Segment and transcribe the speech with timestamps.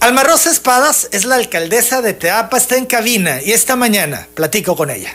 [0.00, 4.74] Alma Rosa Espadas es la alcaldesa de Teapa, está en cabina y esta mañana platico
[4.74, 5.14] con ella.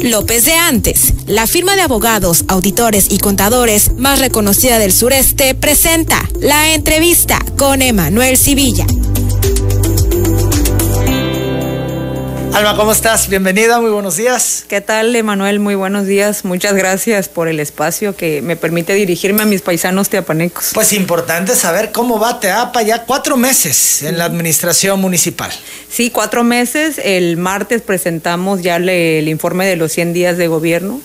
[0.00, 6.20] López de Antes, la firma de abogados, auditores y contadores más reconocida del sureste, presenta
[6.40, 8.86] la entrevista con Emanuel Civilla.
[12.54, 13.30] Alma, ¿cómo estás?
[13.30, 14.66] Bienvenida, muy buenos días.
[14.68, 15.58] ¿Qué tal, Emanuel?
[15.58, 16.44] Muy buenos días.
[16.44, 20.72] Muchas gracias por el espacio que me permite dirigirme a mis paisanos teapanecos.
[20.74, 25.50] Pues importante saber cómo va Teapa ya cuatro meses en la administración municipal.
[25.88, 27.00] Sí, cuatro meses.
[27.02, 31.00] El martes presentamos ya el informe de los 100 días de gobierno.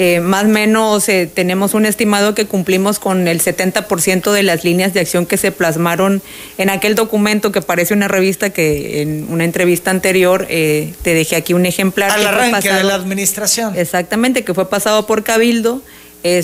[0.00, 4.62] Eh, más o menos eh, tenemos un estimado que cumplimos con el 70% de las
[4.62, 6.22] líneas de acción que se plasmaron
[6.56, 11.34] en aquel documento que parece una revista que en una entrevista anterior eh, te dejé
[11.34, 12.12] aquí un ejemplar.
[12.12, 13.74] Al arranque de la administración.
[13.74, 15.82] Exactamente, que fue pasado por Cabildo.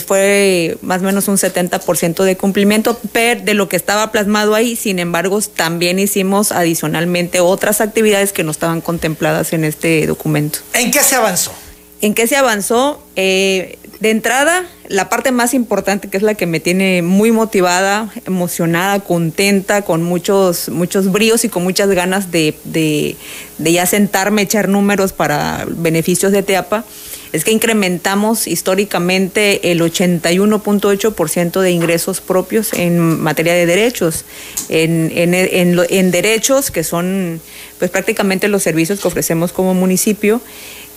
[0.04, 4.74] fue más o menos un 70% de cumplimiento de lo que estaba plasmado ahí.
[4.74, 10.58] Sin embargo, también hicimos adicionalmente otras actividades que no estaban contempladas en este documento.
[10.72, 11.52] ¿En qué se avanzó?
[12.04, 13.02] ¿En qué se avanzó?
[13.16, 18.12] Eh, de entrada, la parte más importante, que es la que me tiene muy motivada,
[18.26, 23.16] emocionada, contenta, con muchos, muchos bríos y con muchas ganas de, de,
[23.58, 26.84] ya sentarme, echar números para beneficios de Teapa,
[27.32, 34.26] es que incrementamos históricamente el 81.8% de ingresos propios en materia de derechos,
[34.68, 37.40] en, en, en, en derechos que son
[37.78, 40.42] pues prácticamente los servicios que ofrecemos como municipio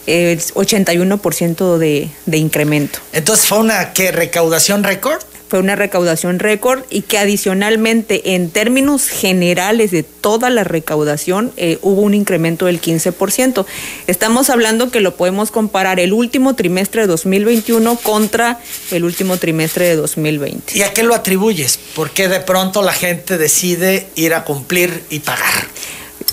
[0.08, 3.00] el 81% de, de incremento.
[3.14, 5.20] Entonces fue una ¿qué, recaudación récord.
[5.50, 11.80] Fue una recaudación récord y que adicionalmente en términos generales de toda la recaudación eh,
[11.82, 13.66] hubo un incremento del 15%.
[14.08, 18.60] Estamos hablando que lo podemos comparar el último trimestre de 2021 contra
[18.92, 20.78] el último trimestre de 2020.
[20.78, 21.80] ¿Y a qué lo atribuyes?
[21.96, 25.68] ¿Por qué de pronto la gente decide ir a cumplir y pagar?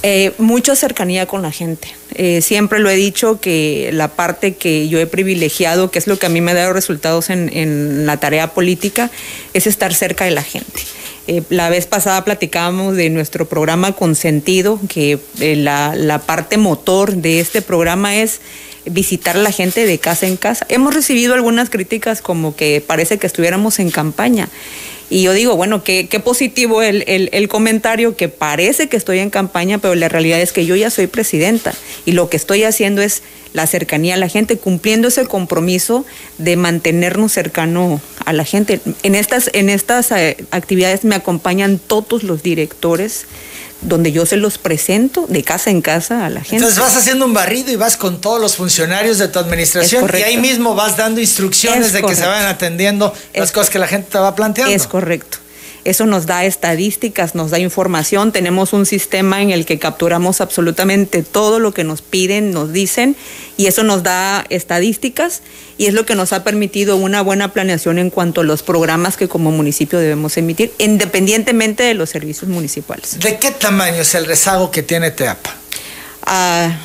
[0.07, 1.89] Eh, mucha cercanía con la gente.
[2.15, 6.19] Eh, siempre lo he dicho que la parte que yo he privilegiado, que es lo
[6.19, 9.11] que a mí me ha dado resultados en, la tarea política,
[9.55, 10.83] es estar cerca de la gente.
[11.27, 17.41] Eh, la vez pasada platicábamos de nuestro programa Consentido, que la, la parte motor de
[17.41, 18.43] este programa es
[18.85, 20.67] visitar a la gente de casa en casa.
[20.69, 24.51] Hemos recibido algunas críticas como que parece que estuviéramos en campaña.
[25.11, 29.31] Y yo digo, bueno, qué, qué positivo el, el, comentario que parece que estoy en
[29.31, 31.75] campaña, pero la realidad es que yo ya soy presidenta
[32.07, 33.23] y lo que estoy haciendo es
[33.53, 36.05] la cercanía a la gente, cumpliendo ese compromiso
[36.39, 38.81] de mantenernos cercano a la gente.
[39.03, 43.27] En estas, en estas eh, actividades me acompañan todos los directores
[43.85, 46.57] donde yo se los presento de casa en casa a la gente.
[46.57, 50.23] Entonces vas haciendo un barrido y vas con todos los funcionarios de tu administración y
[50.23, 54.11] ahí mismo vas dando instrucciones de que se vayan atendiendo las cosas que la gente
[54.11, 54.75] te va planteando.
[54.75, 55.39] Es correcto.
[55.85, 61.23] Eso nos da estadísticas, nos da información, tenemos un sistema en el que capturamos absolutamente
[61.23, 63.17] todo lo que nos piden, nos dicen,
[63.57, 65.43] y eso nos da estadísticas
[65.77, 69.17] y es lo que nos ha permitido una buena planeación en cuanto a los programas
[69.17, 73.19] que como municipio debemos emitir, independientemente de los servicios municipales.
[73.21, 75.55] ¿De qué tamaño es el rezago que tiene TEAPA?
[76.27, 76.79] Ah,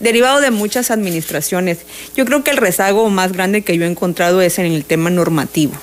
[0.00, 1.78] derivado de muchas administraciones.
[2.16, 5.10] Yo creo que el rezago más grande que yo he encontrado es en el tema
[5.10, 5.74] normativo.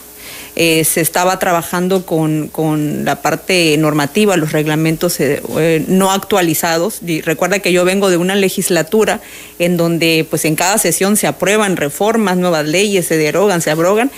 [0.58, 7.00] Eh, se estaba trabajando con, con, la parte normativa, los reglamentos eh, eh, no actualizados.
[7.06, 9.20] Y recuerda que yo vengo de una legislatura
[9.60, 14.12] en donde pues en cada sesión se aprueban reformas, nuevas leyes, se derogan, se abrogan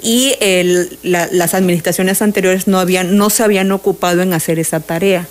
[0.00, 5.26] y el, las administraciones anteriores no, habían, no se habían ocupado en hacer esa tarea.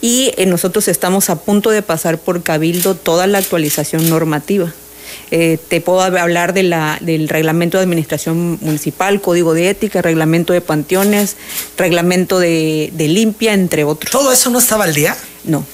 [0.00, 4.72] Y nosotros estamos a punto de pasar por Cabildo toda la actualización normativa.
[5.36, 10.52] Eh, te puedo hablar de la, del reglamento de administración municipal, código de ética, reglamento
[10.52, 11.34] de panteones,
[11.76, 14.12] reglamento de, limpia, entre otros.
[14.12, 15.16] ¿Todo eso no estaba al día?
[15.42, 15.66] No,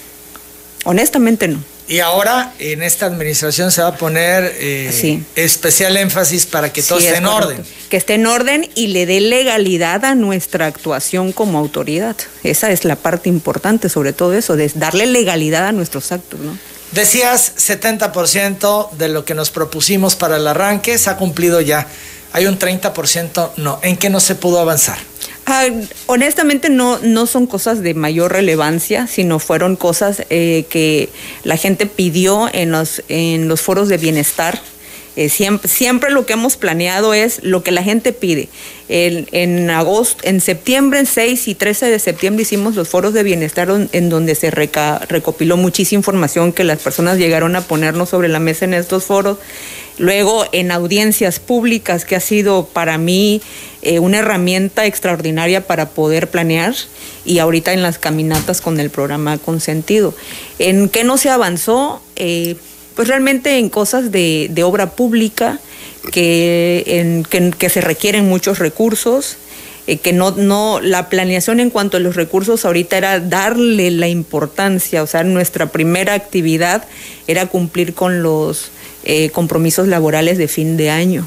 [0.85, 1.63] honestamente no.
[1.89, 6.99] Y ahora en esta administración se va a poner eh, especial énfasis para que todo
[6.99, 7.63] esté en orden.
[7.91, 12.17] Que esté en orden y le dé legalidad a nuestra actuación como autoridad.
[12.45, 16.57] Esa es la parte importante sobre todo eso, de darle legalidad a nuestros actos, ¿no?
[16.93, 21.87] Decías 70% de lo que nos propusimos para el arranque se ha cumplido ya.
[22.33, 23.79] Hay un 30% no.
[23.83, 24.99] ¿En qué no se pudo avanzar?
[25.47, 25.67] Ah,
[26.07, 31.09] honestamente no, no son cosas de mayor relevancia, sino fueron cosas eh, que
[31.45, 34.61] la gente pidió en los, en los foros de bienestar
[35.17, 38.49] Eh, siempre, siempre lo que hemos planeado es lo que la gente pide.
[38.89, 43.69] en agosto, en septiembre, en 6 y 13 de septiembre hicimos los foros de bienestar
[43.93, 48.65] en donde se recopiló muchísima información que las personas llegaron a ponernos sobre la mesa
[48.65, 49.39] en estos foros.
[49.99, 53.43] Luego en audiencias públicas, que ha sido para mí
[53.83, 56.75] eh, una herramienta extraordinaria para poder planear
[57.25, 60.15] y ahorita en las caminatas con el programa Consentido.
[60.59, 62.03] ¿En qué no se avanzó?
[62.17, 62.57] Eh,
[62.95, 65.59] pues realmente en cosas de, obra pública,
[66.13, 69.37] que, en, que, se requieren muchos recursos,
[69.87, 74.09] eh, que no, no, la planeación en cuanto a los recursos ahorita era darle la
[74.09, 76.87] importancia, o sea, nuestra primera actividad
[77.27, 78.71] era cumplir con los
[79.05, 81.27] eh, compromisos laborales de fin de año.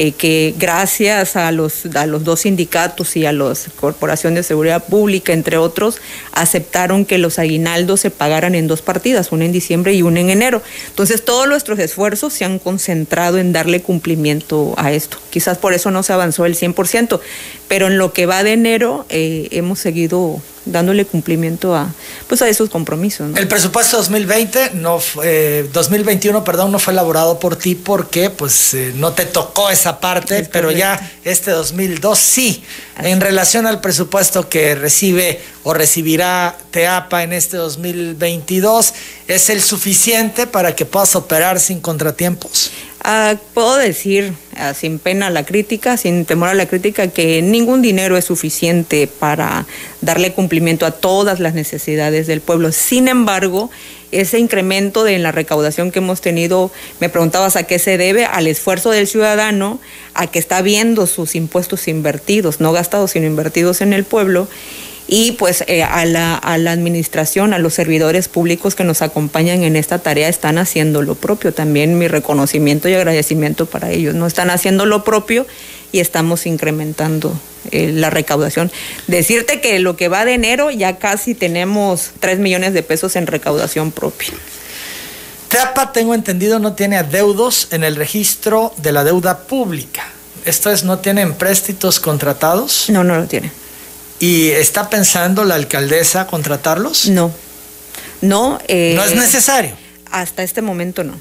[0.00, 4.84] Eh, que gracias a los, a los dos sindicatos y a la Corporación de Seguridad
[4.84, 5.98] Pública, entre otros,
[6.30, 10.30] aceptaron que los aguinaldos se pagaran en dos partidas, una en diciembre y una en
[10.30, 10.62] enero.
[10.86, 15.18] Entonces, todos nuestros esfuerzos se han concentrado en darle cumplimiento a esto.
[15.30, 17.18] Quizás por eso no se avanzó el 100%,
[17.66, 21.92] pero en lo que va de enero eh, hemos seguido dándole cumplimiento a
[22.26, 23.36] pues a esos compromisos.
[23.36, 25.00] El presupuesto 2020 no
[25.72, 30.48] 2021, perdón, no fue elaborado por ti porque pues eh, no te tocó esa parte,
[30.52, 32.62] pero ya este 2002 sí.
[32.98, 38.94] En relación al presupuesto que recibe o recibirá Teapa en este 2022,
[39.26, 42.70] ¿es el suficiente para que puedas operar sin contratiempos?
[43.04, 47.82] Ah, puedo decir, ah, sin pena la crítica, sin temor a la crítica, que ningún
[47.82, 49.66] dinero es suficiente para
[50.00, 52.72] darle cumplimiento a todas las necesidades del pueblo.
[52.72, 53.70] Sin embargo,
[54.10, 58.46] ese incremento de la recaudación que hemos tenido, me preguntabas a qué se debe, al
[58.46, 59.80] esfuerzo del ciudadano,
[60.14, 64.48] a que está viendo sus impuestos invertidos, no gastados, sino invertidos en el pueblo
[65.10, 69.62] y pues eh, a, la, a, la, administración, a los servidores públicos que nos acompañan
[69.62, 71.54] en esta tarea están haciendo lo propio.
[71.54, 74.14] También mi reconocimiento y agradecimiento para ellos.
[74.14, 75.46] No están haciendo lo propio
[75.92, 77.32] y estamos incrementando
[77.70, 78.70] eh, la recaudación.
[79.06, 83.26] Decirte que lo que va de enero ya casi tenemos 3 millones de pesos en
[83.26, 84.34] recaudación propia.
[85.48, 90.06] TEAPA, tengo entendido, no tiene adeudos en el registro de la deuda pública.
[90.44, 92.90] ¿Esto es, no tiene empréstitos contratados?
[92.90, 93.50] No, no lo tiene.
[94.20, 97.08] ¿Y está pensando la alcaldesa contratarlos?
[97.08, 97.32] No.
[98.20, 98.58] No.
[98.68, 99.72] Eh, no es necesario.
[100.10, 101.14] Hasta este momento no.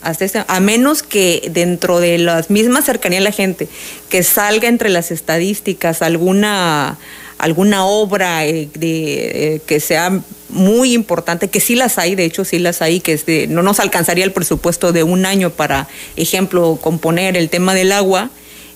[0.00, 3.68] Hasta este, a menos que dentro de las mismas cercanías de la gente,
[4.08, 6.98] que salga entre las estadísticas alguna
[7.38, 12.44] alguna obra eh, de, eh, que sea muy importante, que sí las hay, de hecho
[12.44, 17.36] sí las hay, que no nos alcanzaría el presupuesto de un año para, ejemplo, componer
[17.36, 18.30] el tema del agua,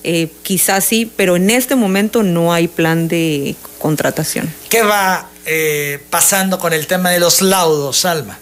[0.05, 4.53] eh, quizás sí, pero en este momento no hay plan de contratación.
[4.69, 8.39] ¿Qué va eh, pasando con el tema de los laudos, Alma?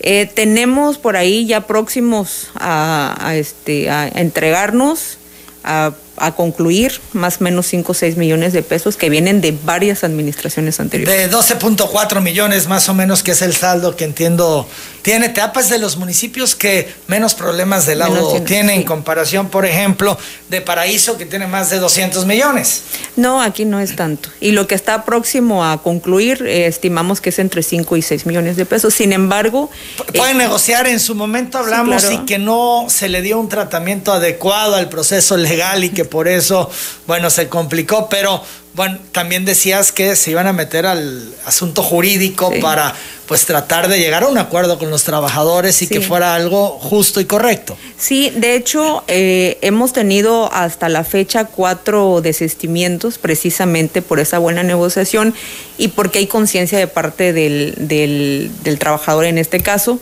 [0.00, 5.18] Eh, tenemos por ahí ya próximos a, este, a entregarnos,
[5.62, 5.92] a
[6.22, 10.04] a concluir más o menos 5 o 6 millones de pesos que vienen de varias
[10.04, 11.30] administraciones anteriores.
[11.30, 14.68] De 12.4 millones más o menos, que es el saldo que entiendo
[15.02, 20.16] tiene Teapas de los municipios que menos problemas de laudo tiene, en comparación, por ejemplo,
[20.48, 22.84] de Paraíso, que tiene más de 200 millones.
[23.16, 24.28] No, aquí no es tanto.
[24.40, 28.26] Y lo que está próximo a concluir, eh, estimamos que es entre 5 y 6
[28.26, 28.94] millones de pesos.
[28.94, 29.70] Sin embargo...
[30.14, 34.12] Pueden eh, negociar, en su momento hablamos y que no se le dio un tratamiento
[34.12, 36.70] adecuado al proceso legal y que por eso,
[37.06, 38.42] bueno, se complicó, pero
[38.74, 42.94] bueno, también decías que se iban a meter al asunto jurídico para
[43.26, 47.18] pues tratar de llegar a un acuerdo con los trabajadores y que fuera algo justo
[47.18, 47.78] y correcto.
[47.98, 54.62] Sí, de hecho eh, hemos tenido hasta la fecha cuatro desistimientos precisamente por esa buena
[54.62, 55.34] negociación
[55.78, 59.98] y porque hay conciencia de parte del, del, del trabajador en este caso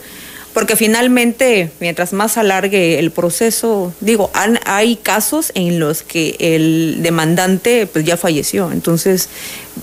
[0.52, 4.30] porque finalmente, mientras más alargue el proceso, digo,
[4.64, 9.28] hay casos en los que el demandante pues ya falleció, entonces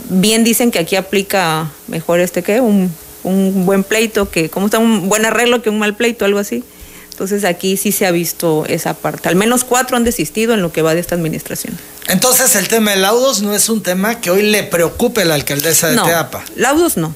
[0.10, 2.94] bien dicen que aquí aplica mejor este que un,
[3.24, 6.64] un buen pleito, que como está un buen arreglo que un mal pleito, algo así.
[7.12, 9.28] Entonces aquí sí se ha visto esa parte.
[9.28, 11.76] Al menos cuatro han desistido en lo que va de esta administración.
[12.08, 15.34] Entonces el tema de laudos no es un tema que hoy le preocupe a la
[15.34, 16.44] alcaldesa de no, Teapa.
[16.56, 17.16] Laudos no.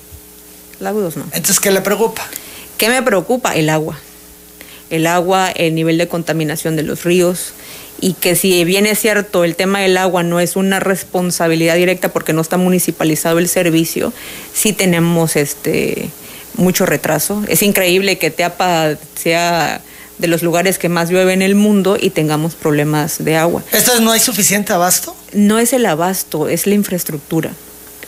[0.79, 1.23] Laudos no.
[1.25, 2.27] Entonces, ¿qué le preocupa?
[2.81, 3.53] ¿Qué me preocupa?
[3.53, 3.99] El agua.
[4.89, 7.53] El agua, el nivel de contaminación de los ríos
[7.99, 12.09] y que si bien es cierto el tema del agua no es una responsabilidad directa
[12.09, 14.11] porque no está municipalizado el servicio,
[14.51, 16.09] sí tenemos este
[16.55, 17.43] mucho retraso.
[17.47, 19.79] Es increíble que Teapa sea
[20.17, 23.63] de los lugares que más llueve en el mundo y tengamos problemas de agua.
[23.73, 25.15] ¿Esto no hay suficiente abasto?
[25.33, 27.51] No es el abasto, es la infraestructura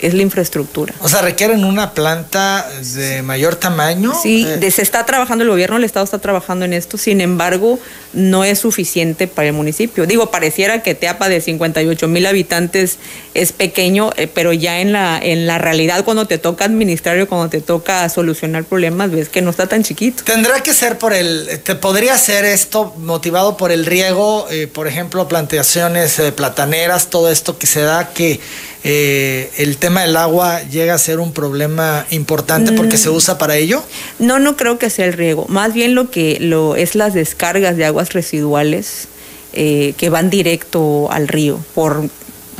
[0.01, 0.93] es la infraestructura.
[0.99, 4.13] O sea, requieren una planta de mayor tamaño.
[4.21, 7.79] Sí, Eh, se está trabajando, el gobierno del estado está trabajando en esto, sin embargo,
[8.13, 10.05] no es suficiente para el municipio.
[10.05, 12.97] Digo, pareciera que Teapa de 58 mil habitantes
[13.33, 17.27] es pequeño, eh, pero ya en la, en la realidad cuando te toca administrar o
[17.27, 20.23] cuando te toca solucionar problemas, ves que no está tan chiquito.
[20.23, 24.87] Tendrá que ser por el, te podría ser esto motivado por el riego, eh, por
[24.87, 28.39] ejemplo, plantaciones eh, plataneras, todo esto que se da que
[28.85, 33.55] eh, el tema del agua llega a ser un problema importante porque se usa para
[33.55, 33.81] ello.
[34.19, 35.45] No, no creo que sea el riego.
[35.47, 39.07] Más bien lo que lo es las descargas de aguas residuales
[39.53, 41.59] eh, que van directo al río.
[41.73, 42.09] Por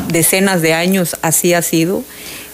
[0.07, 2.03] decenas de años así ha sido.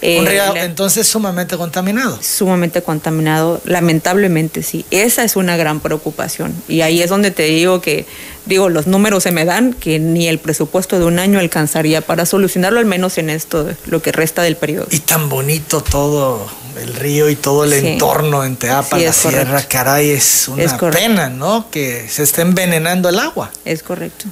[0.01, 2.17] Eh, un río entonces sumamente contaminado.
[2.21, 4.85] sumamente contaminado, lamentablemente sí.
[4.89, 6.55] Esa es una gran preocupación.
[6.67, 8.07] Y ahí es donde te digo que,
[8.49, 12.25] digo, los números se me dan que ni el presupuesto de un año alcanzaría para
[12.25, 14.87] solucionarlo, al menos en esto, lo que resta del periodo.
[14.91, 16.45] Y tan bonito todo
[16.81, 17.87] el río y todo el Sí.
[17.87, 19.67] entorno en Teapa, Sí, la sierra, correcto.
[19.69, 21.69] caray, es una Es pena, ¿no?
[21.71, 23.51] Que se esté envenenando el agua.
[23.65, 24.25] Es correcto.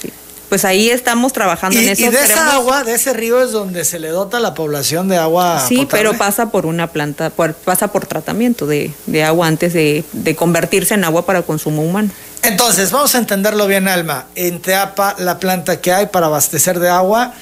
[0.00, 0.10] Sí.
[0.48, 2.02] Pues ahí estamos trabajando Y, en eso.
[2.02, 4.54] y de esa Queremos- agua, de ese río es donde se le dota a la
[4.54, 5.64] población de agua.
[5.68, 5.90] Sí, potable.
[6.08, 10.36] pero pasa por una planta, por- pasa por tratamiento de, de agua antes de, de
[10.36, 12.10] convertirse en agua para consumo humano.
[12.42, 14.26] Entonces, vamos a entenderlo bien, Alma.
[14.34, 17.34] En Teapa, la planta que hay para abastecer de agua,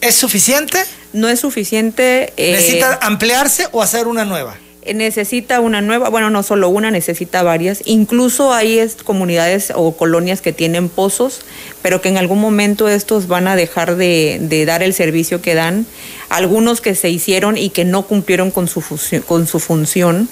[0.00, 0.78] ¿es suficiente?
[1.12, 2.32] No es suficiente.
[2.38, 4.56] eh, ¿Necesita ampliarse o hacer una nueva?
[4.94, 7.82] necesita una nueva, bueno, no solo una, necesita varias.
[7.84, 11.42] Incluso hay es- comunidades o colonias que tienen pozos,
[11.82, 15.54] pero que en algún momento estos van a dejar de, de dar el servicio que
[15.54, 15.86] dan.
[16.30, 20.28] Algunos que se hicieron y que no cumplieron con su, funcio- con su función.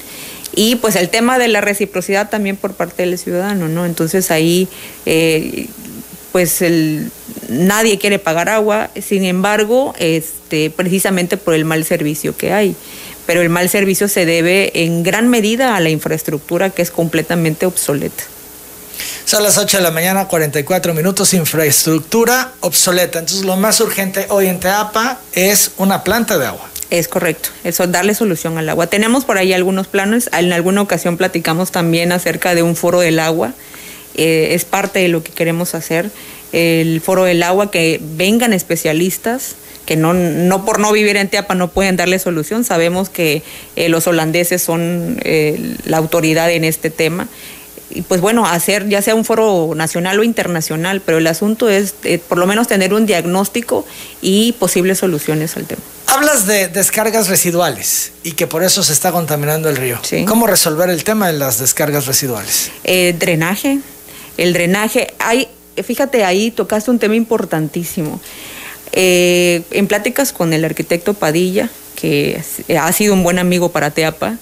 [0.55, 3.87] Y pues el tema de la reciprocidad también por parte del ciudadano, ¿no?
[3.87, 4.69] Entonces ahí,
[5.07, 5.69] eh,
[6.33, 6.63] pues
[7.49, 12.75] nadie quiere pagar agua, sin embargo, este, precisamente por el mal servicio que hay.
[13.27, 17.67] Pero el mal servicio se debe en gran medida a la infraestructura que es completamente
[17.67, 18.25] obsoleta.
[19.25, 23.21] Son las 8 de la mañana, 44 minutos, infraestructura obsoleta.
[23.21, 26.70] Entonces, lo más urgente hoy en Teapa es una planta de agua.
[26.91, 28.89] Es correcto, eso, darle solución al agua.
[28.89, 33.19] Tenemos por ahí algunos planes, en alguna ocasión platicamos también acerca de un foro del
[33.19, 33.55] agua,
[34.15, 36.11] Eh, es parte de lo que queremos hacer,
[36.53, 39.55] el foro del agua, que vengan especialistas,
[39.87, 43.43] que no, no por no vivir en Teapa no pueden darle solución, sabemos que
[43.77, 47.29] eh, los holandeses son eh, la autoridad en este tema.
[47.91, 51.95] Y pues bueno, hacer ya sea un foro nacional o internacional, pero el asunto es
[52.05, 53.85] eh, por lo menos tener un diagnóstico
[54.23, 55.83] y posibles soluciones al tema.
[56.07, 59.99] Hablas de descargas residuales y que por eso se está contaminando el río.
[60.03, 60.25] Sí.
[60.25, 62.71] ¿Cómo resolver el tema de las descargas residuales?
[62.85, 63.79] Eh, drenaje,
[64.37, 65.49] el drenaje, hay,
[65.83, 68.21] fíjate, ahí tocaste un tema importantísimo.
[68.93, 72.43] Eh, en pláticas con el arquitecto Padilla, que
[72.81, 74.37] ha sido un buen amigo para Teapa,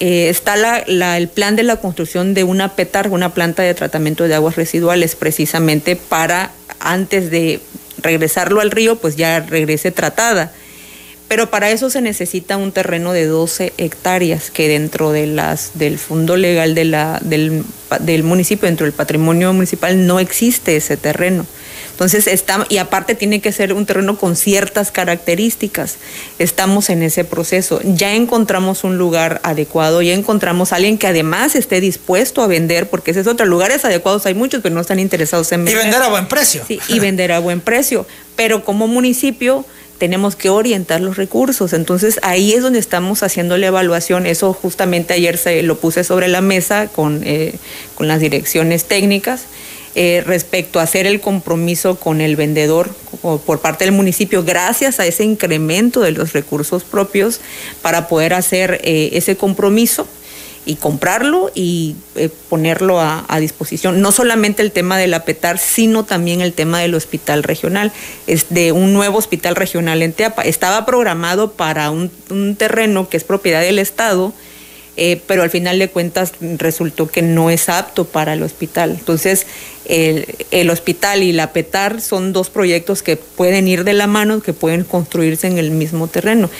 [0.00, 4.24] eh, está la- el plan de la construcción de una PETAR, una planta de tratamiento
[4.26, 7.60] de aguas residuales, precisamente para antes de
[8.02, 10.52] regresarlo al río, pues ya regrese tratada.
[11.28, 16.74] Pero para eso se necesita un terreno de 12 hectáreas que dentro del fondo legal
[16.74, 21.46] del municipio, dentro del patrimonio municipal, no existe ese terreno.
[22.00, 25.98] Entonces, está, y aparte tiene que ser un terreno con ciertas características.
[26.38, 27.78] Estamos en ese proceso.
[27.84, 32.88] Ya encontramos un lugar adecuado, ya encontramos a alguien que además esté dispuesto a vender,
[32.88, 33.44] porque ese es otro.
[33.44, 35.82] Lugares adecuados hay muchos, pero no están interesados en Y vender.
[35.82, 36.62] vender a buen precio.
[36.66, 38.06] Sí, y vender a buen precio.
[38.34, 39.66] Pero como municipio
[39.98, 41.74] tenemos que orientar los recursos.
[41.74, 44.24] Entonces ahí es donde estamos haciendo la evaluación.
[44.24, 47.56] Eso justamente ayer se lo puse sobre la mesa con, eh,
[47.94, 49.42] con las direcciones técnicas.
[49.94, 52.90] Eh, respecto a hacer el compromiso con el vendedor
[53.44, 57.40] por parte del municipio, gracias a ese incremento de los recursos propios,
[57.82, 60.06] para poder hacer eh, ese compromiso
[60.64, 64.00] y comprarlo y eh, ponerlo a, disposición.
[64.00, 67.90] No solamente el tema del APETAR, sino también el tema del hospital regional.
[68.26, 70.42] Es de un nuevo hospital regional en Teapa.
[70.42, 74.32] Estaba programado para un terreno que es propiedad del Estado,
[74.96, 78.90] eh, pero al final de cuentas resultó que no es apto para el hospital.
[78.98, 79.46] Entonces,
[79.86, 84.40] el, el hospital y la PETAR son dos proyectos que pueden ir de la mano,
[84.40, 86.50] que pueden construirse en el mismo terreno.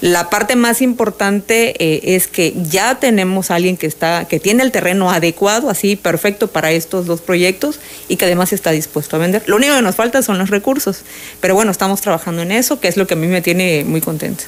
[0.00, 4.62] La parte más importante eh, es que ya tenemos a alguien que está, que tiene
[4.62, 9.18] el terreno adecuado, así perfecto para estos dos proyectos y que además está dispuesto a
[9.18, 9.42] vender.
[9.46, 11.02] Lo único que nos falta son los recursos,
[11.40, 14.00] pero bueno, estamos trabajando en eso, que es lo que a mí me tiene muy
[14.00, 14.44] contenta.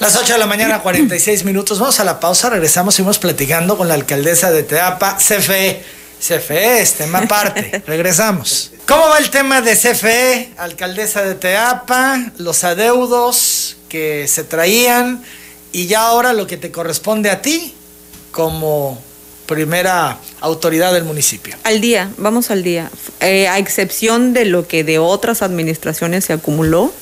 [0.00, 1.78] Las 8 de la mañana, 46 minutos.
[1.78, 5.82] Vamos a la pausa, regresamos, seguimos platicando con la alcaldesa de Teapa, CFE.
[6.18, 7.82] CFE es tema aparte.
[7.86, 8.70] Regresamos.
[8.86, 15.22] ¿Cómo va el tema de CFE, alcaldesa de Teapa, los adeudos que se traían
[15.70, 17.72] y ya ahora lo que te corresponde a ti
[18.32, 19.00] como
[19.46, 21.54] primera autoridad del municipio.
[21.62, 22.90] Al día, vamos al día.
[23.20, 26.92] Eh, a excepción de lo que de otras administraciones se acumuló,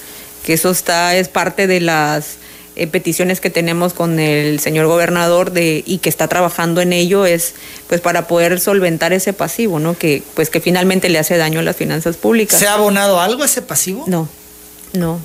[0.44, 2.36] que eso está, es parte de las
[2.76, 7.24] eh, peticiones que tenemos con el señor gobernador de, y que está trabajando en ello
[7.24, 7.54] es
[7.88, 9.96] pues para poder solventar ese pasivo, ¿no?
[9.96, 12.60] Que pues que finalmente le hace daño a las finanzas públicas.
[12.60, 14.04] ¿Se ha abonado algo ese pasivo?
[14.08, 14.28] No,
[14.92, 15.20] no,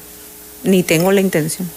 [0.63, 1.69] ni tengo la intención.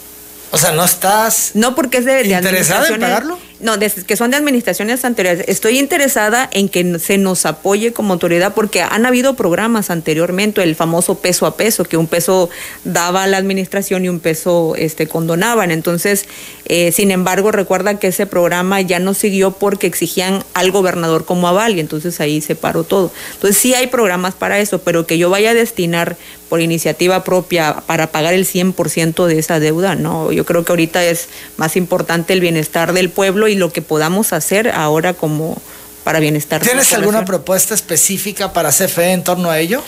[0.50, 3.38] O sea, no estás no porque es de, interesada en pagarlo.
[3.60, 5.44] No, que son de administraciones anteriores.
[5.46, 10.74] Estoy interesada en que se nos apoye como autoridad porque han habido programas anteriormente, el
[10.74, 12.48] famoso peso a peso, que un peso
[12.84, 15.70] daba a la administración y un peso este, condonaban.
[15.70, 16.24] Entonces,
[16.66, 21.46] eh, sin embargo, recuerda que ese programa ya no siguió porque exigían al gobernador como
[21.46, 23.12] aval y entonces ahí se paró todo.
[23.34, 26.16] Entonces, sí hay programas para eso, pero que yo vaya a destinar
[26.48, 30.32] por iniciativa propia para pagar el 100% de esa deuda, no.
[30.32, 34.32] Yo creo que ahorita es más importante el bienestar del pueblo y lo que podamos
[34.32, 35.60] hacer ahora como
[36.04, 36.62] para bienestar.
[36.62, 39.82] ¿Tienes alguna propuesta específica para CFE en torno a ello?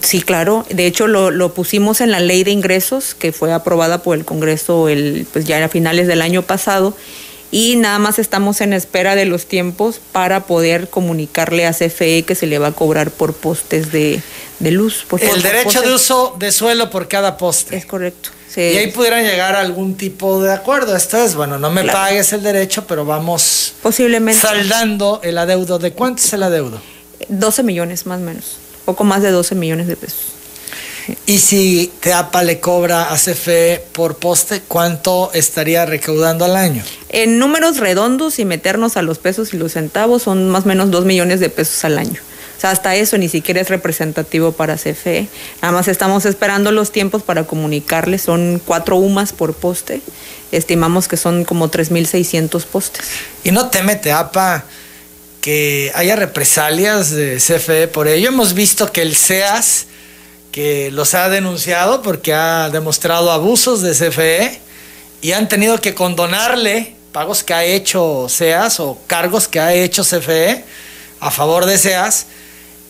[0.00, 0.66] sí, claro.
[0.70, 4.88] De hecho, lo, pusimos en la ley de ingresos que fue aprobada por el Congreso
[4.88, 6.96] el, pues ya a finales del año pasado
[7.50, 12.34] y nada más estamos en espera de los tiempos para poder comunicarle a CFE que
[12.34, 14.20] se le va a cobrar por postes de,
[14.60, 15.06] luz.
[15.20, 17.76] el derecho de uso de suelo por cada poste.
[17.76, 18.30] Es correcto.
[18.56, 20.96] Y ahí pudieran llegar a algún tipo de acuerdo.
[20.96, 25.78] Esto es, bueno, no me pagues el derecho, pero vamos posiblemente saldando el adeudo.
[25.78, 26.80] ¿De cuánto es el adeudo?
[27.28, 30.34] 12 millones más o menos, poco más de 12 millones de pesos.
[31.26, 36.82] Y si Teapa le cobra a CFE por poste, ¿cuánto estaría recaudando al año?
[37.10, 40.90] En números redondos y meternos a los pesos y los centavos son más o menos
[40.90, 42.20] 2 millones de pesos al año
[42.70, 45.28] hasta eso ni siquiera es representativo para CFE.
[45.62, 48.22] Nada más estamos esperando los tiempos para comunicarles.
[48.22, 50.00] Son cuatro UMAS por poste.
[50.52, 53.06] Estimamos que son como 3.600 postes.
[53.42, 54.64] ¿Y no teme APA
[55.40, 58.28] que haya represalias de CFE por ello?
[58.28, 59.86] Hemos visto que el SEAS,
[60.52, 64.60] que los ha denunciado porque ha demostrado abusos de CFE
[65.20, 70.02] y han tenido que condonarle pagos que ha hecho SEAS o cargos que ha hecho
[70.02, 70.64] CFE
[71.20, 72.26] a favor de SEAS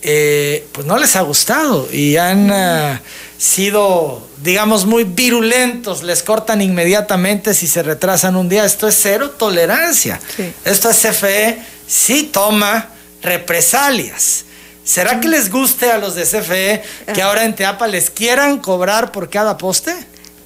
[0.07, 2.99] eh, pues no les ha gustado y han eh,
[3.39, 8.65] sido, digamos, muy virulentos, les cortan inmediatamente si se retrasan un día.
[8.65, 10.19] Esto es cero tolerancia.
[10.63, 12.89] Esto es CFE, sí toma
[13.23, 14.45] represalias.
[14.83, 19.11] ¿Será que les guste a los de CFE que ahora en Teapa les quieran cobrar
[19.11, 19.95] por cada poste?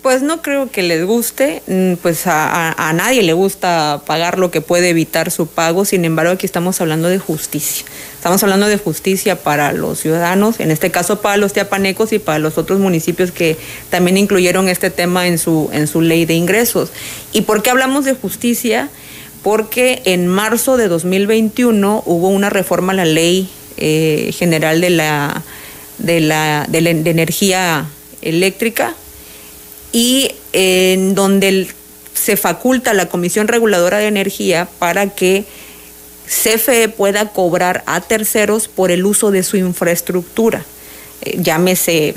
[0.02, 4.50] Pues no creo que les guste, mm, pues a, a, nadie le gusta pagar lo
[4.50, 7.86] que puede evitar su pago, sin embargo aquí estamos hablando de justicia.
[8.16, 12.40] Estamos hablando de justicia para los ciudadanos, en este caso para los tiapanecos y para
[12.40, 13.58] los otros municipios que
[13.90, 16.92] también incluyeron este tema en su, en su ley de ingresos.
[17.34, 18.90] ¿Y por qué hablamos de justicia?
[19.44, 25.44] Porque en marzo de 2021 hubo una reforma a la ley eh, general de la,
[25.98, 27.86] de la, de la de energía
[28.22, 28.96] eléctrica
[29.92, 31.68] y en donde
[32.14, 35.46] se faculta la Comisión Reguladora de Energía para que
[36.28, 40.64] CFE pueda cobrar a terceros por el uso de su infraestructura,
[41.22, 42.14] eh, llámese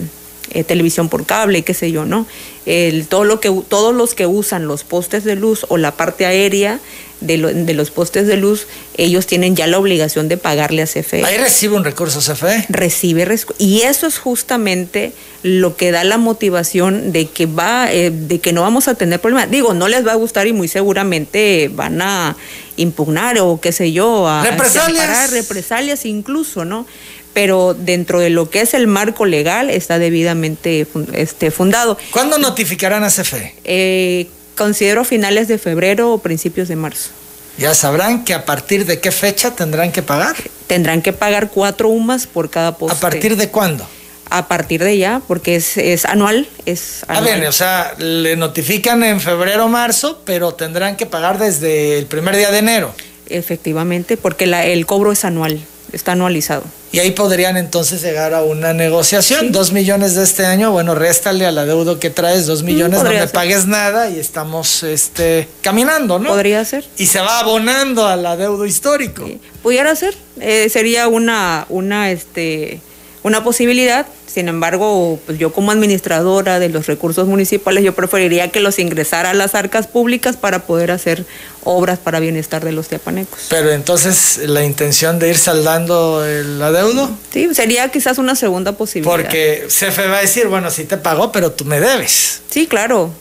[0.52, 2.26] eh, televisión por cable, qué sé yo, ¿no?
[2.66, 6.26] El, todo lo que, todos los que usan los postes de luz o la parte
[6.26, 6.80] aérea
[7.26, 11.24] de, los postes de luz, ellos tienen ya la obligación de pagarle a CFE.
[11.24, 12.66] Ahí recibe un recurso CFE.
[12.68, 13.22] Recibe,
[13.58, 15.12] y eso es justamente
[15.42, 19.20] lo que da la motivación de que va, eh, de que no vamos a tener
[19.20, 19.50] problemas.
[19.50, 22.36] Digo, no les va a gustar y muy seguramente van a
[22.76, 26.86] impugnar o qué sé yo, a represalias, represalias incluso, ¿no?
[27.32, 31.98] Pero dentro de lo que es el marco legal está debidamente este, fundado.
[32.10, 33.54] ¿Cuándo notificarán a CFE?
[33.64, 37.10] Eh, considero finales de febrero o principios de marzo.
[37.58, 40.36] ¿Ya sabrán que a partir de qué fecha tendrán que pagar?
[40.66, 42.96] Tendrán que pagar cuatro UMAS por cada poste.
[42.96, 43.86] ¿A partir de cuándo?
[44.30, 46.48] A partir de ya, porque es, es anual.
[46.64, 51.38] Es Ah, bien, o sea, le notifican en febrero o marzo, pero tendrán que pagar
[51.38, 52.94] desde el primer día de enero.
[53.28, 55.60] Efectivamente, porque la, el cobro es anual
[55.92, 56.64] está anualizado.
[56.90, 59.52] Y ahí podrían entonces llegar a una negociación.
[59.52, 63.02] Dos millones de este año, bueno, réstale a la deuda que traes, dos mm, millones,
[63.02, 66.30] no me pagues nada y estamos este, caminando, ¿no?
[66.30, 66.84] Podría ser.
[66.98, 69.28] Y se va abonando a la deuda histórico.
[69.62, 72.80] Pudiera ser, eh, sería una, una, este,
[73.22, 74.06] una posibilidad.
[74.32, 79.30] Sin embargo, pues yo como administradora de los recursos municipales, yo preferiría que los ingresara
[79.30, 81.26] a las arcas públicas para poder hacer
[81.64, 83.48] obras para bienestar de los tiapanecos.
[83.50, 87.10] Pero entonces, ¿la intención de ir saldando el adeudo?
[87.30, 89.14] Sí, sería quizás una segunda posibilidad.
[89.14, 92.40] Porque CFE va a decir, bueno, sí te pagó, pero tú me debes.
[92.48, 93.12] Sí, claro.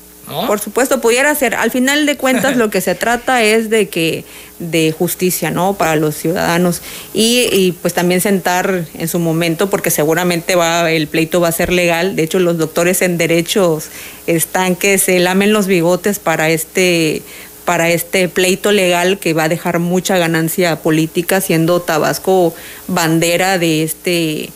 [0.48, 1.56] Por supuesto, pudiera ser.
[1.56, 4.26] Al final de cuentas, lo que se trata es de que
[4.60, 5.74] de justicia, ¿no?
[5.74, 6.82] Para los ciudadanos
[7.14, 11.52] y, y, pues también sentar en su momento, porque seguramente va el pleito va a
[11.52, 12.16] ser legal.
[12.16, 13.90] De hecho, los doctores en derechos
[14.28, 17.24] están que se lamen los bigotes para este
[17.66, 22.54] para este pleito legal que va a dejar mucha ganancia política, siendo Tabasco
[22.88, 24.50] bandera de este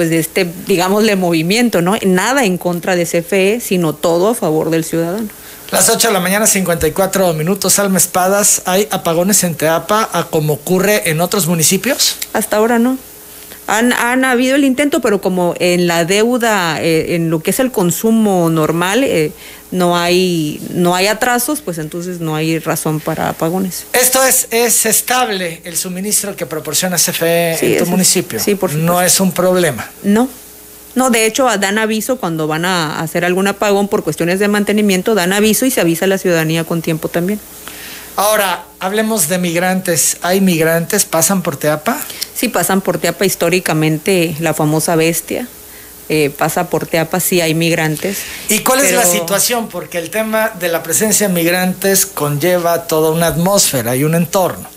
[0.00, 1.94] pues de este, digámosle, movimiento, ¿no?
[2.06, 5.28] Nada en contra de CFE, sino todo a favor del ciudadano.
[5.70, 8.62] Las 8 de la mañana, 54 minutos, Alma Espadas.
[8.64, 12.16] ¿Hay apagones en Teapa a como ocurre en otros municipios?
[12.32, 12.96] Hasta ahora no.
[13.66, 17.60] Han, han habido el intento, pero como en la deuda, eh, en lo que es
[17.60, 19.32] el consumo normal, eh,
[19.70, 23.86] no hay, no hay atrasos, pues entonces no hay razón para apagones.
[23.92, 28.40] Esto es, es estable el suministro que proporciona CFE en tu municipio.
[28.40, 29.88] Sí, por No es un problema.
[30.02, 30.28] No.
[30.96, 35.14] No, de hecho dan aviso cuando van a hacer algún apagón por cuestiones de mantenimiento,
[35.14, 37.38] dan aviso y se avisa a la ciudadanía con tiempo también.
[38.16, 40.16] Ahora, hablemos de migrantes.
[40.20, 41.04] ¿Hay migrantes?
[41.04, 41.98] ¿Pasan por Teapa?
[42.34, 45.46] Sí, pasan por Teapa históricamente, la famosa bestia.
[46.12, 48.18] Eh, pasa por Teapa, sí hay migrantes.
[48.48, 49.68] ¿Y cuál es la situación?
[49.68, 54.68] Porque el tema de la presencia de migrantes conlleva toda una atmósfera y un entorno.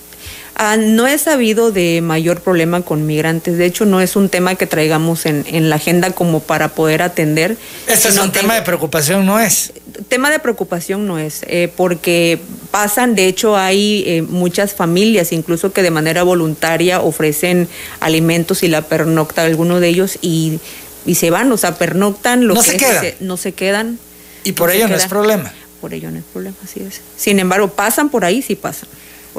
[0.55, 3.57] Ah, no he sabido de mayor problema con migrantes.
[3.57, 7.01] De hecho, no es un tema que traigamos en, en la agenda como para poder
[7.01, 7.57] atender.
[7.87, 9.73] Este es un tema de preocupación, ¿no es?
[10.09, 15.73] Tema de preocupación no es, eh, porque pasan, de hecho, hay eh, muchas familias, incluso
[15.73, 17.67] que de manera voluntaria ofrecen
[17.99, 20.59] alimentos y la pernocta a alguno de ellos y
[21.05, 23.05] y se van, o sea, pernoctan, lo no se quedan.
[23.19, 23.99] no se quedan.
[24.43, 25.51] Y por ello no es problema.
[25.81, 27.01] Por ello no es problema, así es.
[27.17, 28.87] Sin embargo, pasan por ahí, sí pasan.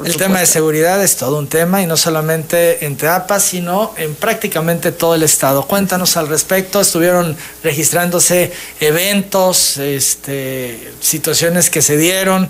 [0.03, 4.13] el tema de seguridad es todo un tema y no solamente en Teapa, sino en
[4.15, 5.65] prácticamente todo el estado.
[5.65, 12.47] Cuéntanos al respecto, estuvieron registrándose eventos, este, situaciones que se dieron,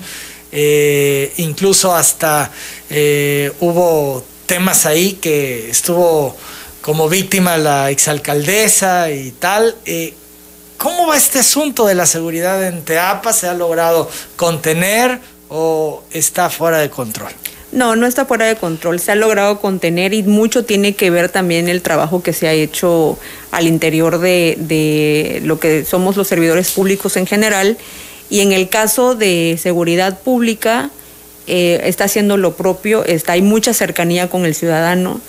[0.51, 2.51] eh, incluso hasta
[2.89, 6.36] eh, hubo temas ahí que estuvo
[6.86, 9.76] como víctima la exalcaldesa y tal.
[9.88, 10.13] Eh,
[10.78, 13.34] ¿Cómo va este asunto de la seguridad en Teapa?
[13.34, 15.19] ¿Se ha logrado contener
[15.50, 17.32] o está fuera de control?
[17.71, 19.00] No, no está fuera de control.
[19.00, 22.54] Se ha logrado contener y mucho tiene que ver también el trabajo que se ha
[22.54, 23.17] hecho
[23.50, 27.80] al interior de, lo que somos los servidores públicos en general.
[28.30, 30.91] Y en el caso de seguridad pública,
[31.48, 35.19] eh, está haciendo lo propio, está, hay mucha cercanía con el ciudadano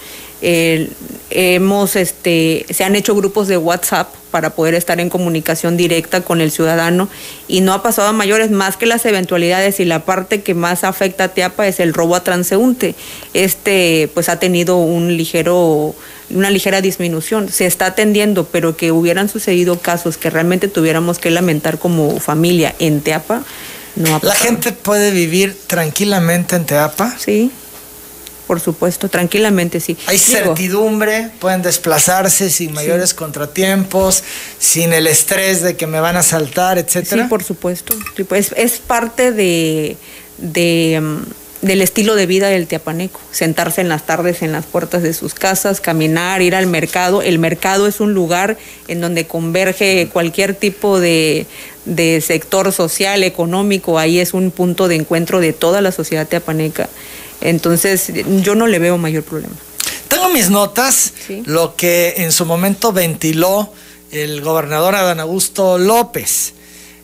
[0.43, 6.41] hemos, este, se han hecho grupos de WhatsApp para poder estar en comunicación directa con
[6.41, 7.09] el ciudadano
[7.49, 10.85] y no ha pasado a mayores más que las eventualidades y la parte que más
[10.85, 12.95] afecta a Teapa es el robo a transeúnte.
[13.33, 15.95] Este pues ha tenido un ligero
[16.29, 21.31] una ligera disminución, se está atendiendo, pero que hubieran sucedido casos que realmente tuviéramos que
[21.31, 23.45] lamentar como familia en Teapa,
[23.95, 24.29] no ha pasado.
[24.29, 27.15] ¿La gente puede vivir tranquilamente en Teapa?
[27.17, 27.53] Sí
[28.47, 29.97] por supuesto, tranquilamente sí.
[30.07, 34.23] Hay certidumbre, pueden desplazarse sin mayores contratiempos,
[34.59, 37.25] sin el estrés de que me van a saltar, etcétera.
[37.25, 37.95] Sí, por supuesto.
[38.29, 39.97] pues es parte de,
[40.39, 41.23] de mm,
[41.63, 45.35] del estilo de vida del tiapaneco, sentarse en las tardes en las puertas de sus
[45.35, 47.23] casas, caminar, ir al mercado.
[47.23, 48.57] El mercado es un lugar
[48.89, 51.47] en donde converge cualquier tipo de,
[51.85, 56.89] de sector social, económico, ahí es un punto de encuentro de toda la sociedad teapaneca.
[57.41, 59.55] Entonces, yo no le veo mayor problema.
[60.09, 61.13] Tengo mis notas,
[61.45, 63.73] lo que en su momento ventiló
[64.11, 66.55] el gobernador Adán Augusto López,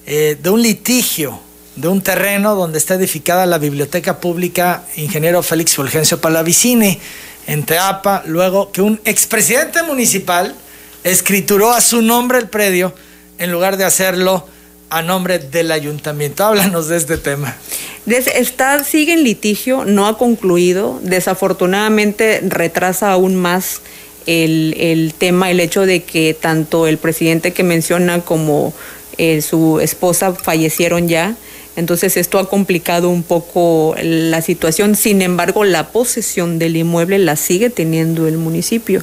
[0.07, 1.39] eh, de un litigio,
[1.77, 6.99] de un terreno donde está edificada la Biblioteca Pública Ingeniero Félix Fulgencio Palavicini,
[7.47, 10.55] en Teapa, luego que un expresidente municipal
[11.03, 12.95] escrituró a su nombre el predio
[13.39, 14.47] en lugar de hacerlo
[14.93, 16.45] a nombre del ayuntamiento.
[16.45, 17.57] Háblanos de este tema.
[18.07, 21.01] Está, sigue en litigio, no ha concluido.
[21.03, 23.81] Desafortunadamente retrasa aún más
[24.27, 28.75] el, tema, el hecho de que tanto el presidente que menciona como
[29.17, 31.37] eh, su esposa fallecieron ya.
[31.75, 34.95] Entonces esto ha complicado un poco la situación.
[34.95, 39.03] Sin embargo, la posesión del inmueble la sigue teniendo el municipio.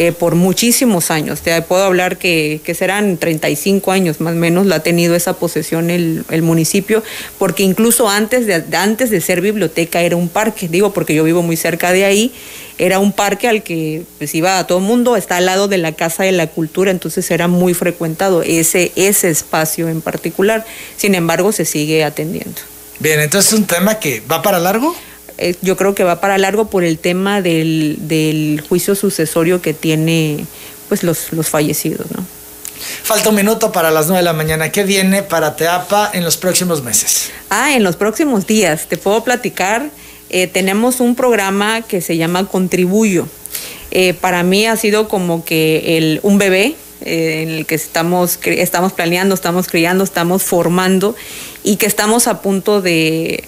[0.00, 1.40] Eh, por muchísimos años.
[1.40, 5.90] Te puedo hablar que, serán 35 años más o menos, la ha tenido esa posesión
[5.90, 7.02] el, municipio,
[7.36, 11.42] porque incluso antes de, antes de ser biblioteca era un parque, digo porque yo vivo
[11.42, 12.32] muy cerca de ahí,
[12.78, 15.78] era un parque al que pues, iba a todo el mundo, está al lado de
[15.78, 20.64] la Casa de la Cultura, entonces era muy frecuentado ese, ese espacio en particular.
[20.96, 22.60] Sin embargo, se sigue atendiendo.
[23.00, 24.94] Bien, entonces es un tema que va para largo.
[25.38, 29.72] Eh, yo creo que va para largo por el tema del, del juicio sucesorio que
[29.72, 30.44] tiene
[30.88, 32.24] pues los, los fallecidos, ¿no?
[33.02, 34.70] Falta un minuto para las 9 de la mañana.
[34.70, 37.30] ¿Qué viene para Teapa en los próximos meses?
[37.50, 38.86] Ah, en los próximos días.
[38.88, 39.90] Te puedo platicar.
[40.30, 43.26] Eh, tenemos un programa que se llama Contribuyo.
[43.90, 48.38] Eh, para mí ha sido como que el, un bebé eh, en el que estamos,
[48.44, 51.16] estamos planeando, estamos criando, estamos formando
[51.64, 53.44] y que estamos a punto de,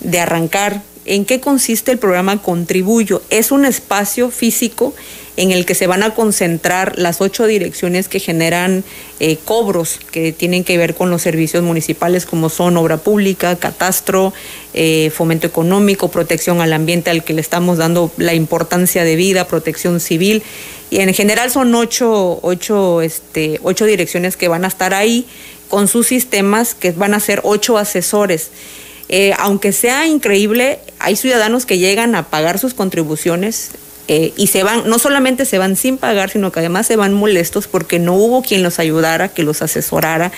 [0.00, 0.82] de arrancar.
[1.06, 3.22] ¿En qué consiste el programa Contribuyo?
[3.30, 4.92] Es un espacio físico
[5.36, 8.82] en el que se van a concentrar las ocho direcciones que generan
[9.20, 14.32] eh, cobros que tienen que ver con los servicios municipales como son obra pública, catastro,
[14.74, 19.46] eh, fomento económico, protección al ambiente al que le estamos dando la importancia de vida,
[19.46, 20.42] protección civil.
[20.90, 25.26] Y en general son ocho, ocho, este, ocho direcciones que van a estar ahí
[25.68, 28.50] con sus sistemas que van a ser ocho asesores.
[29.08, 33.70] Eh, aunque sea increíble, hay ciudadanos que llegan a pagar sus contribuciones
[34.08, 37.12] eh, y se van, no solamente se van sin pagar, sino que además se van
[37.12, 40.30] molestos porque no hubo quien los ayudara, que los asesorara,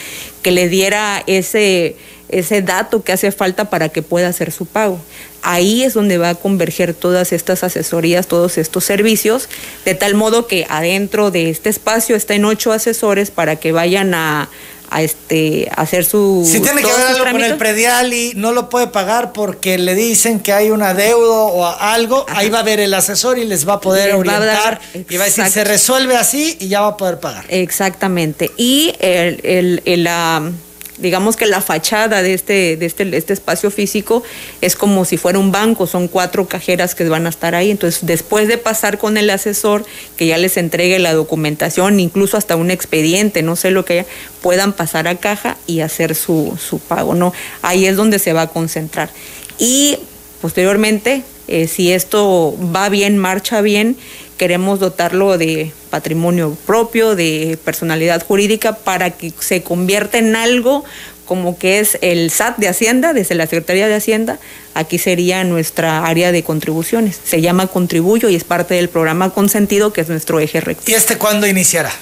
[0.42, 1.96] que le diera ese,
[2.28, 5.00] ese dato que hace falta para que pueda hacer su pago.
[5.42, 9.48] Ahí es donde va a converger todas estas asesorías, todos estos servicios,
[9.84, 14.48] de tal modo que adentro de este espacio estén ocho asesores para que vayan a,
[14.90, 18.68] a este hacer su si tiene que ver algo con el predial y no lo
[18.68, 22.80] puede pagar porque le dicen que hay un adeudo o algo ahí va a ver
[22.80, 26.56] el asesor y les va a poder orientar y va a decir se resuelve así
[26.60, 28.50] y ya va a poder pagar exactamente.
[28.56, 30.50] Y el, el, el la
[30.98, 34.22] digamos que la fachada de este, de este, este espacio físico
[34.60, 37.70] es como si fuera un banco, son cuatro cajeras que van a estar ahí.
[37.70, 39.84] Entonces, después de pasar con el asesor,
[40.16, 44.06] que ya les entregue la documentación, incluso hasta un expediente, no sé lo que haya,
[44.42, 47.32] puedan pasar a caja y hacer su, su pago, ¿no?
[47.62, 49.10] Ahí es donde se va a concentrar.
[49.58, 49.98] Y
[50.40, 53.96] posteriormente, eh, si esto va bien, marcha bien,
[54.36, 60.84] queremos dotarlo de patrimonio propio, de personalidad jurídica, para que se convierta en algo
[61.28, 64.38] como que es el SAT de Hacienda, desde la Secretaría de Hacienda,
[64.72, 67.20] aquí sería nuestra área de contribuciones.
[67.22, 70.90] Se llama Contribuyo y es parte del programa Consentido, que es nuestro eje recto.
[70.90, 71.92] ¿Y este cuándo iniciará?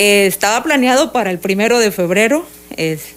[0.00, 2.46] Eh, estaba planeado para el primero de febrero.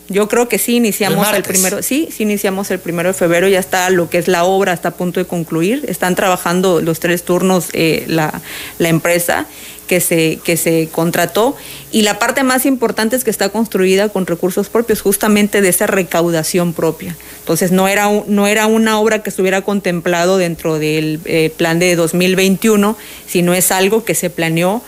[0.10, 3.60] yo creo que sí iniciamos el, primero, sí, sí iniciamos el primero de febrero, ya
[3.60, 5.86] está lo que es la obra, está a punto de concluir.
[5.88, 8.42] Están trabajando los tres turnos eh, la,
[8.80, 9.46] la empresa
[9.92, 11.56] que se, que se contrató.
[11.92, 15.86] Y la parte más importante es que está construida con recursos propios, justamente de esa
[15.86, 17.16] recaudación propia.
[17.40, 21.96] Entonces, no era, no era una obra que estuviera contemplado dentro del eh, plan de
[21.96, 24.82] 2021, sino es algo que se planeó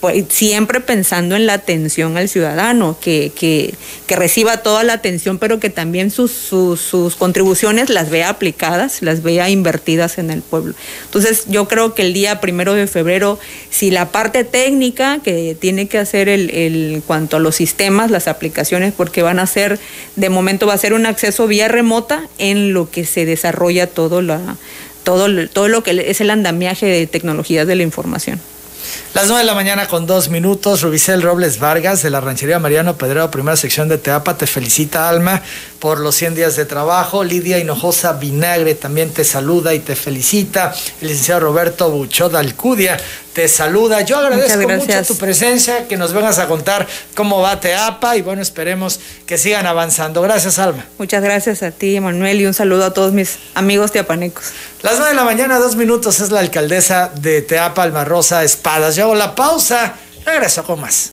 [0.00, 3.74] pues, siempre pensando en la atención al ciudadano, que, que,
[4.06, 9.22] que reciba toda la atención, pero que también sus, sus, contribuciones las vea aplicadas, las
[9.22, 10.74] vea invertidas en el pueblo.
[11.04, 15.86] Entonces, yo creo que el día primero de febrero, si la parte técnica que tiene
[15.86, 19.78] que hacer el, el cuanto a los sistemas, las aplicaciones, porque van a ser,
[20.16, 24.22] de momento va a ser un acceso vía remota en lo que se desarrolla todo,
[24.22, 24.56] la,
[25.04, 28.40] todo, todo lo que es el andamiaje de tecnologías de la información.
[29.14, 32.96] Las 9 de la mañana con dos minutos, Rubicel Robles Vargas de la ranchería Mariano
[32.96, 35.42] Pedrero, primera sección de Teapa, te felicita Alma
[35.80, 37.24] por los 100 días de trabajo.
[37.24, 40.74] Lidia Hinojosa Vinagre también te saluda y te felicita.
[41.00, 42.98] El licenciado Roberto Buchot Alcudia
[43.32, 44.02] te saluda.
[44.02, 48.42] Yo agradezco mucho tu presencia, que nos vengas a contar cómo va Teapa y bueno,
[48.42, 50.22] esperemos que sigan avanzando.
[50.22, 50.84] Gracias, Alma.
[50.98, 54.52] Muchas gracias a ti, Manuel, y un saludo a todos mis amigos teapanecos.
[54.82, 58.96] Las 9 de la mañana, dos minutos, es la alcaldesa de Teapa, Alma Rosa Espadas.
[58.96, 61.08] Yo la pausa, regreso con más.